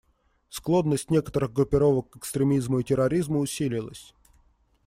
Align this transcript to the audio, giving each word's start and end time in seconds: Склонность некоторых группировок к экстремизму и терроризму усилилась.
Склонность 0.49 1.11
некоторых 1.11 1.53
группировок 1.53 2.09
к 2.09 2.17
экстремизму 2.17 2.79
и 2.79 2.83
терроризму 2.83 3.37
усилилась. 3.37 4.15